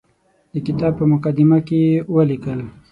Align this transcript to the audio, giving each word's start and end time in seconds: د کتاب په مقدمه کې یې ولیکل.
د 0.53 0.55
کتاب 0.67 0.93
په 0.99 1.05
مقدمه 1.13 1.57
کې 1.67 1.77
یې 1.85 1.95
ولیکل. 2.13 2.59